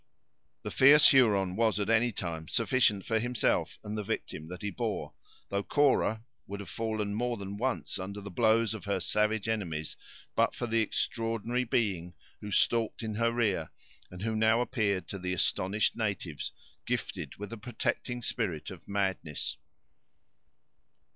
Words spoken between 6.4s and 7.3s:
would have fallen